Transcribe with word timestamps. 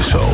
Morgenshow 0.00 0.32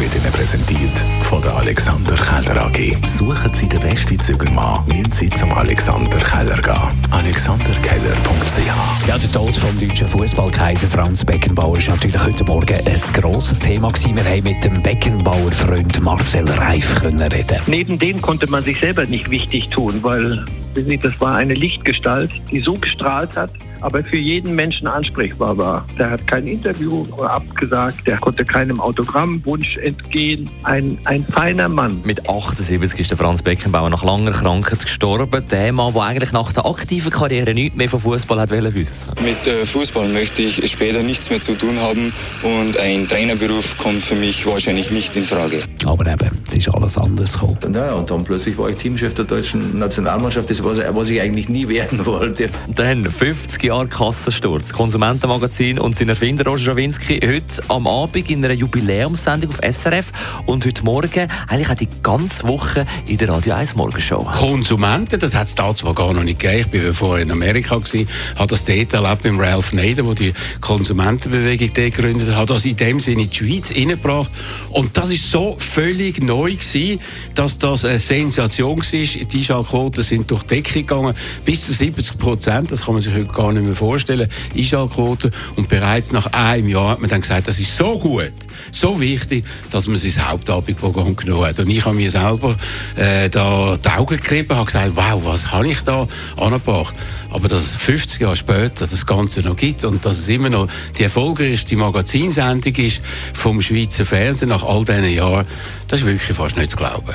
wird 0.00 0.12
Ihnen 0.16 0.32
präsentiert 0.32 0.98
von 1.22 1.40
der 1.40 1.54
Alexander 1.54 2.16
Keller 2.16 2.64
AG. 2.66 2.96
Suchen 3.06 3.54
Sie 3.54 3.68
den 3.68 3.78
besten 3.78 4.18
Zügelmann, 4.18 4.84
müssen 4.88 5.12
Sie 5.12 5.30
zum 5.30 5.52
Alexander 5.52 6.18
Keller 6.18 6.60
gehen. 6.60 7.06
alexanderkeller.ch 7.12 9.06
Ja, 9.06 9.16
der 9.16 9.30
Tod 9.30 9.56
vom 9.56 9.78
deutschen 9.78 10.08
Fußballkaiser 10.08 10.88
Franz 10.88 11.24
Beckenbauer 11.24 11.78
ist 11.78 11.88
natürlich 11.88 12.20
heute 12.20 12.42
Morgen 12.44 12.74
ein 12.74 13.12
grosses 13.20 13.60
Thema 13.60 13.88
gewesen. 13.88 14.16
Wir 14.16 14.24
haben 14.24 14.42
mit 14.42 14.64
dem 14.64 14.82
Beckenbauer-Freund 14.82 16.00
Marcel 16.00 16.50
Reif 16.50 17.00
können 17.00 17.20
reden. 17.20 17.58
Neben 17.68 18.00
dem 18.00 18.20
konnte 18.20 18.48
man 18.50 18.64
sich 18.64 18.80
selber 18.80 19.04
nicht 19.06 19.30
wichtig 19.30 19.68
tun, 19.68 19.94
weil 20.02 20.44
wissen 20.74 20.88
Sie, 20.88 20.98
das 20.98 21.20
war 21.20 21.36
eine 21.36 21.54
Lichtgestalt, 21.54 22.32
die 22.50 22.60
so 22.60 22.74
gestrahlt 22.74 23.36
hat, 23.36 23.50
aber 23.80 24.02
für 24.04 24.16
jeden 24.16 24.54
Menschen 24.54 24.86
ansprechbar 24.86 25.56
war. 25.56 25.86
Der 25.98 26.10
hat 26.10 26.26
kein 26.26 26.46
Interview 26.46 27.04
abgesagt, 27.16 28.06
der 28.06 28.16
konnte 28.18 28.44
keinem 28.44 28.80
Autogrammwunsch 28.80 29.76
entgehen. 29.78 30.48
Ein, 30.64 30.98
ein 31.04 31.24
feiner 31.24 31.68
Mann. 31.68 32.00
Mit 32.04 32.28
78 32.28 33.00
ist 33.00 33.10
der 33.10 33.18
Franz 33.18 33.42
Beckenbauer 33.42 33.90
nach 33.90 34.04
langer 34.04 34.32
Krankheit 34.32 34.82
gestorben. 34.82 35.44
Der 35.50 35.72
Mann, 35.72 35.92
der 35.94 36.02
eigentlich 36.02 36.32
nach 36.32 36.52
der 36.52 36.66
aktiven 36.66 37.10
Karriere 37.10 37.54
nichts 37.54 37.76
mehr 37.76 37.88
vom 37.88 38.00
Fußball 38.00 38.40
hat 38.40 38.50
wissen 38.50 39.12
Mit 39.22 39.46
äh, 39.46 39.66
Fußball 39.66 40.08
möchte 40.08 40.42
ich 40.42 40.70
später 40.70 41.02
nichts 41.02 41.30
mehr 41.30 41.40
zu 41.40 41.54
tun 41.54 41.78
haben 41.80 42.12
und 42.42 42.78
ein 42.78 43.06
Trainerberuf 43.06 43.76
kommt 43.78 44.02
für 44.02 44.16
mich 44.16 44.46
wahrscheinlich 44.46 44.90
nicht 44.90 45.16
in 45.16 45.24
Frage. 45.24 45.62
Aber 45.84 46.06
eben, 46.06 46.30
es 46.48 46.56
ist 46.56 46.68
alles 46.68 46.96
anders 46.98 47.34
gekommen. 47.34 47.58
Naja, 47.68 47.92
und 47.92 48.10
dann 48.10 48.24
plötzlich 48.24 48.56
war 48.58 48.68
ich 48.68 48.76
Teamchef 48.76 49.14
der 49.14 49.24
deutschen 49.24 49.78
Nationalmannschaft, 49.78 50.50
das 50.50 50.62
was, 50.64 50.78
was 50.90 51.10
ich 51.10 51.20
eigentlich 51.20 51.48
nie 51.48 51.68
werden 51.68 52.04
wollte. 52.06 52.48
Dann 52.74 53.04
50 53.04 53.62
Jahre 53.68 53.86
Kassensturz, 53.86 54.72
Konsumentenmagazin 54.72 55.78
und 55.78 55.94
sein 55.94 56.08
Erfinder 56.08 56.46
Roger 56.46 56.72
Schawinski 56.72 57.20
heute 57.22 57.62
am 57.68 57.86
Abend 57.86 58.30
in 58.30 58.42
einer 58.42 58.54
Jubiläumssendung 58.54 59.50
auf 59.50 59.58
SRF 59.62 60.10
und 60.46 60.64
heute 60.64 60.84
Morgen 60.84 61.28
eigentlich 61.48 61.68
auch 61.68 61.74
die 61.74 61.88
ganze 62.02 62.48
Woche 62.48 62.86
in 63.06 63.18
der 63.18 63.28
Radio 63.28 63.52
1 63.52 63.76
Morgenshow. 63.76 64.26
Konsumenten, 64.32 65.18
das 65.20 65.34
hat 65.34 65.48
es 65.48 65.54
da 65.54 65.74
zwar 65.76 65.92
gar 65.92 66.14
noch 66.14 66.24
nicht 66.24 66.38
gegeben. 66.38 66.70
Ich 66.72 66.86
war 66.86 66.94
vorher 66.94 67.22
in 67.22 67.30
Amerika, 67.30 67.76
gewesen, 67.76 68.08
habe 68.36 68.46
das 68.46 68.64
dort 68.64 68.94
erlebt 68.94 69.24
mit 69.24 69.38
Ralph 69.38 69.74
Nader, 69.74 70.02
der 70.02 70.14
die 70.14 70.32
Konsumentenbewegung 70.62 71.70
dort 71.74 71.94
gegründet 71.94 72.34
hat, 72.34 72.48
das 72.48 72.64
in 72.64 72.74
dem 72.74 73.00
Sinne 73.00 73.24
in 73.24 73.30
die 73.30 73.36
Schweiz 73.36 73.70
reingebracht. 73.70 74.30
Und 74.70 74.96
das 74.96 75.10
ist 75.10 75.30
so 75.30 75.56
völlig 75.58 76.22
neu 76.22 76.52
gewesen, 76.52 77.00
dass 77.34 77.58
das 77.58 77.84
eine 77.84 77.98
Sensation 77.98 78.78
war. 78.78 78.84
Die 78.84 79.36
Einschaltquoten 79.36 80.02
sind 80.02 80.30
durch 80.30 80.44
die 80.44 80.54
Decke 80.54 80.72
gegangen, 80.72 81.14
bis 81.44 81.66
zu 81.66 81.74
70 81.74 82.16
Prozent, 82.16 82.72
das 82.72 82.86
kann 82.86 82.94
man 82.94 83.02
sich 83.02 83.12
heute 83.12 83.26
gar 83.26 83.52
nicht 83.52 83.57
mehr 83.66 83.74
vorstellen, 83.74 84.28
Einschaltquoten. 84.56 85.30
Und 85.56 85.68
bereits 85.68 86.12
nach 86.12 86.32
einem 86.32 86.68
Jahr 86.68 86.90
hat 86.90 87.00
man 87.00 87.10
dann 87.10 87.20
gesagt, 87.20 87.48
das 87.48 87.58
ist 87.58 87.76
so 87.76 87.98
gut, 87.98 88.32
so 88.70 89.00
wichtig, 89.00 89.44
dass 89.70 89.86
man 89.86 89.96
sein 89.96 90.28
Hauptabendprogramm 90.28 91.16
genommen 91.16 91.46
hat. 91.46 91.58
Und 91.58 91.70
ich 91.70 91.84
habe 91.84 91.96
mir 91.96 92.10
selber 92.10 92.56
äh, 92.96 93.28
da 93.28 93.76
die 93.76 93.88
Augen 93.88 94.20
gerieben, 94.20 94.56
habe 94.56 94.66
gesagt, 94.66 94.92
wow, 94.94 95.20
was 95.24 95.50
habe 95.52 95.68
ich 95.68 95.80
da 95.82 96.06
angebracht? 96.36 96.94
Aber 97.30 97.48
dass 97.48 97.62
es 97.62 97.76
50 97.76 98.20
Jahre 98.20 98.36
später 98.36 98.86
das 98.86 99.06
Ganze 99.06 99.40
noch 99.42 99.56
gibt 99.56 99.84
und 99.84 100.04
dass 100.04 100.18
es 100.18 100.28
immer 100.28 100.48
noch 100.48 100.68
die 100.98 101.02
erfolgreichste 101.02 101.76
Magazinsendung 101.76 102.74
ist 102.74 103.02
vom 103.34 103.60
Schweizer 103.60 104.04
Fernsehen 104.04 104.48
nach 104.48 104.64
all 104.64 104.84
diesen 104.84 105.12
Jahren, 105.12 105.46
das 105.88 106.00
ist 106.00 106.06
wirklich 106.06 106.36
fast 106.36 106.56
nicht 106.56 106.70
zu 106.70 106.76
glauben. 106.76 107.14